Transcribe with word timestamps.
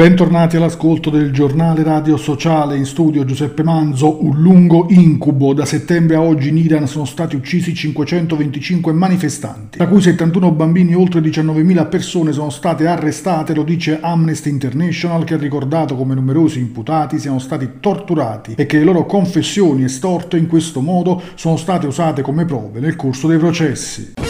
Bentornati 0.00 0.56
all'ascolto 0.56 1.10
del 1.10 1.30
giornale 1.30 1.82
radio 1.82 2.16
sociale 2.16 2.74
in 2.74 2.86
studio 2.86 3.26
Giuseppe 3.26 3.62
Manzo. 3.62 4.24
Un 4.24 4.40
lungo 4.40 4.86
incubo. 4.88 5.52
Da 5.52 5.66
settembre 5.66 6.16
a 6.16 6.22
oggi 6.22 6.48
in 6.48 6.56
Iran 6.56 6.88
sono 6.88 7.04
stati 7.04 7.36
uccisi 7.36 7.74
525 7.74 8.94
manifestanti, 8.94 9.76
da 9.76 9.86
cui 9.86 10.00
71 10.00 10.52
bambini 10.52 10.92
e 10.92 10.94
oltre 10.94 11.20
19.000 11.20 11.88
persone 11.90 12.32
sono 12.32 12.48
state 12.48 12.86
arrestate, 12.86 13.54
lo 13.54 13.62
dice 13.62 13.98
Amnesty 14.00 14.48
International 14.48 15.22
che 15.24 15.34
ha 15.34 15.36
ricordato 15.36 15.94
come 15.94 16.14
numerosi 16.14 16.60
imputati 16.60 17.18
siano 17.18 17.38
stati 17.38 17.68
torturati 17.78 18.54
e 18.56 18.64
che 18.64 18.78
le 18.78 18.84
loro 18.84 19.04
confessioni 19.04 19.84
estorte 19.84 20.38
in 20.38 20.46
questo 20.46 20.80
modo 20.80 21.20
sono 21.34 21.58
state 21.58 21.86
usate 21.86 22.22
come 22.22 22.46
prove 22.46 22.80
nel 22.80 22.96
corso 22.96 23.28
dei 23.28 23.36
processi. 23.36 24.29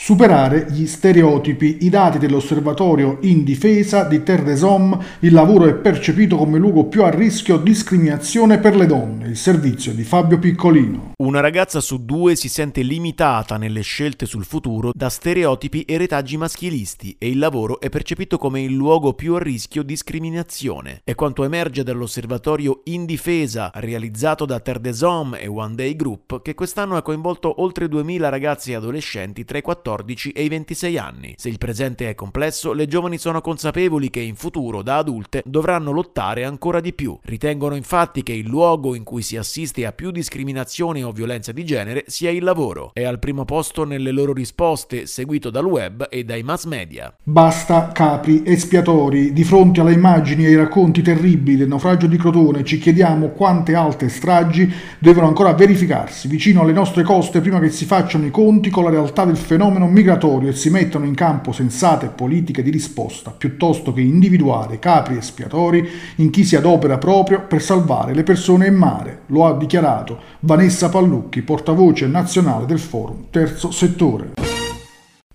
Superare 0.00 0.68
gli 0.70 0.86
stereotipi. 0.86 1.78
I 1.80 1.88
dati 1.88 2.18
dell'osservatorio 2.18 3.18
in 3.22 3.42
difesa 3.42 4.04
di 4.04 4.22
Hommes, 4.62 5.16
il 5.18 5.32
lavoro 5.32 5.66
è 5.66 5.74
percepito 5.74 6.36
come 6.36 6.56
luogo 6.56 6.84
più 6.84 7.02
a 7.02 7.10
rischio 7.10 7.56
discriminazione 7.58 8.60
per 8.60 8.76
le 8.76 8.86
donne. 8.86 9.26
Il 9.26 9.36
servizio 9.36 9.92
di 9.92 10.04
Fabio 10.04 10.38
Piccolino. 10.38 11.14
Una 11.18 11.40
ragazza 11.40 11.80
su 11.80 12.04
due 12.04 12.36
si 12.36 12.48
sente 12.48 12.82
limitata 12.82 13.56
nelle 13.56 13.80
scelte 13.80 14.24
sul 14.24 14.44
futuro 14.44 14.92
da 14.94 15.10
stereotipi 15.10 15.82
e 15.82 15.98
retaggi 15.98 16.36
maschilisti 16.36 17.16
e 17.18 17.28
il 17.28 17.38
lavoro 17.38 17.80
è 17.80 17.88
percepito 17.88 18.38
come 18.38 18.62
il 18.62 18.72
luogo 18.72 19.14
più 19.14 19.34
a 19.34 19.42
rischio 19.42 19.82
discriminazione. 19.82 21.00
È 21.02 21.16
quanto 21.16 21.42
emerge 21.42 21.82
dall'osservatorio 21.82 22.82
in 22.84 23.04
difesa 23.04 23.72
realizzato 23.74 24.46
da 24.46 24.60
Terre 24.60 24.80
des 24.80 25.00
Hommes 25.02 25.40
e 25.42 25.48
One 25.48 25.74
Day 25.74 25.96
Group 25.96 26.40
che 26.40 26.54
quest'anno 26.54 26.96
ha 26.96 27.02
coinvolto 27.02 27.60
oltre 27.62 27.88
2000 27.88 28.28
ragazzi 28.28 28.70
e 28.70 28.76
adolescenti 28.76 29.44
tra 29.44 29.58
i 29.58 29.62
14 29.62 29.86
14 29.88 30.32
e 30.32 30.44
i 30.44 30.48
26 30.48 30.98
anni. 30.98 31.34
Se 31.36 31.48
il 31.48 31.56
presente 31.56 32.10
è 32.10 32.14
complesso, 32.14 32.72
le 32.72 32.86
giovani 32.86 33.16
sono 33.16 33.40
consapevoli 33.40 34.10
che 34.10 34.20
in 34.20 34.34
futuro, 34.34 34.82
da 34.82 34.98
adulte, 34.98 35.42
dovranno 35.46 35.92
lottare 35.92 36.44
ancora 36.44 36.80
di 36.80 36.92
più. 36.92 37.18
Ritengono 37.22 37.74
infatti 37.74 38.22
che 38.22 38.32
il 38.32 38.46
luogo 38.46 38.94
in 38.94 39.04
cui 39.04 39.22
si 39.22 39.36
assiste 39.36 39.86
a 39.86 39.92
più 39.92 40.10
discriminazione 40.10 41.02
o 41.02 41.12
violenza 41.12 41.52
di 41.52 41.64
genere 41.64 42.04
sia 42.06 42.30
il 42.30 42.44
lavoro. 42.44 42.90
È 42.92 43.04
al 43.04 43.18
primo 43.18 43.44
posto 43.46 43.84
nelle 43.84 44.10
loro 44.10 44.32
risposte, 44.34 45.06
seguito 45.06 45.48
dal 45.48 45.64
web 45.64 46.06
e 46.10 46.24
dai 46.24 46.42
mass 46.42 46.66
media. 46.66 47.14
Basta 47.22 47.90
capri 47.92 48.42
espiatori. 48.44 49.32
Di 49.32 49.44
fronte 49.44 49.80
alle 49.80 49.92
immagini 49.92 50.44
e 50.44 50.48
ai 50.48 50.56
racconti 50.56 51.00
terribili 51.00 51.56
del 51.56 51.68
naufragio 51.68 52.06
di 52.06 52.16
Crotone 52.18 52.64
ci 52.64 52.78
chiediamo 52.78 53.28
quante 53.30 53.74
altre 53.74 54.08
stragi 54.08 54.70
devono 54.98 55.28
ancora 55.28 55.54
verificarsi 55.54 56.28
vicino 56.28 56.62
alle 56.62 56.72
nostre 56.72 57.02
coste 57.02 57.40
prima 57.40 57.58
che 57.58 57.70
si 57.70 57.84
facciano 57.84 58.26
i 58.26 58.30
conti 58.30 58.68
con 58.70 58.84
la 58.84 58.90
realtà 58.90 59.24
del 59.24 59.36
fenomeno 59.36 59.77
migratorio 59.86 60.50
e 60.50 60.54
si 60.54 60.70
mettono 60.70 61.04
in 61.04 61.14
campo 61.14 61.52
sensate 61.52 62.08
politiche 62.08 62.62
di 62.62 62.70
risposta 62.70 63.30
piuttosto 63.30 63.92
che 63.92 64.00
individuare 64.00 64.78
capri 64.78 65.16
espiatori 65.16 65.88
in 66.16 66.30
chi 66.30 66.44
si 66.44 66.56
adopera 66.56 66.98
proprio 66.98 67.42
per 67.46 67.62
salvare 67.62 68.14
le 68.14 68.24
persone 68.24 68.66
in 68.66 68.74
mare. 68.74 69.20
Lo 69.26 69.46
ha 69.46 69.56
dichiarato 69.56 70.18
Vanessa 70.40 70.88
Pallucchi, 70.88 71.42
portavoce 71.42 72.06
nazionale 72.06 72.66
del 72.66 72.78
forum 72.78 73.26
Terzo 73.30 73.70
Settore. 73.70 74.57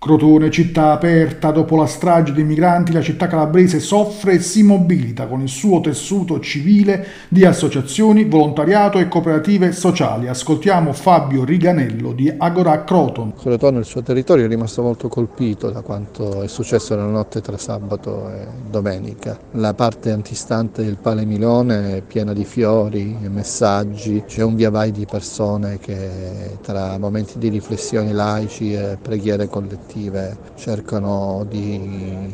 Crotone, 0.04 0.50
città 0.50 0.92
aperta, 0.92 1.50
dopo 1.50 1.76
la 1.76 1.86
strage 1.86 2.34
dei 2.34 2.44
migranti, 2.44 2.92
la 2.92 3.00
città 3.00 3.26
calabrese 3.26 3.80
soffre 3.80 4.34
e 4.34 4.40
si 4.40 4.62
mobilita 4.62 5.26
con 5.26 5.40
il 5.40 5.48
suo 5.48 5.80
tessuto 5.80 6.40
civile 6.40 7.06
di 7.28 7.46
associazioni, 7.46 8.24
volontariato 8.24 8.98
e 8.98 9.08
cooperative 9.08 9.72
sociali. 9.72 10.28
Ascoltiamo 10.28 10.92
Fabio 10.92 11.42
Riganello 11.42 12.12
di 12.12 12.30
Agora 12.36 12.84
Croton. 12.84 13.32
Crotone, 13.32 13.78
il 13.78 13.86
suo 13.86 14.02
territorio, 14.02 14.44
è 14.44 14.48
rimasto 14.48 14.82
molto 14.82 15.08
colpito 15.08 15.70
da 15.70 15.80
quanto 15.80 16.42
è 16.42 16.48
successo 16.48 16.94
nella 16.94 17.08
notte 17.08 17.40
tra 17.40 17.56
sabato 17.56 18.28
e 18.28 18.46
domenica. 18.68 19.38
La 19.52 19.72
parte 19.72 20.10
antistante 20.10 20.84
del 20.84 20.98
Pale 21.00 21.24
Milone 21.24 21.96
è 21.96 22.02
piena 22.02 22.34
di 22.34 22.44
fiori 22.44 23.16
e 23.22 23.30
messaggi, 23.30 24.22
c'è 24.26 24.42
un 24.42 24.54
via 24.54 24.68
vai 24.68 24.92
di 24.92 25.06
persone 25.10 25.78
che 25.78 26.58
tra 26.60 26.98
momenti 26.98 27.38
di 27.38 27.48
riflessioni 27.48 28.12
laici 28.12 28.74
e 28.74 28.98
preghiere 29.00 29.48
collettive 29.48 29.92
collettive 29.94 30.36
cercano 30.56 31.46
di 31.48 31.80